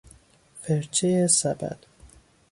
[0.61, 1.85] فرچه سبد